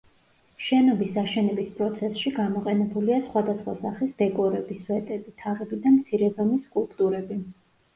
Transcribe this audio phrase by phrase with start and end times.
[0.67, 7.45] შენობის აშენების პროცესში გამოყენებულია სხვადასხვა სახის დეკორები, სვეტები, თაღები და მცირე ზომის სკულპტურები.